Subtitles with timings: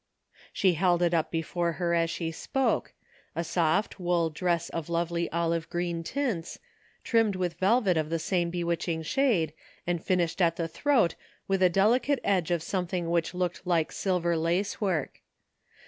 [0.51, 2.93] "She held it up before her as she spoke—
[3.35, 6.57] a soft wool dress of lovely olive green tints,
[7.03, 9.53] trimmed with velvet of the same bewitching shade,
[9.85, 11.13] and finished at the throat
[11.47, 15.21] with a delicate edge of something which looked like silver lace work.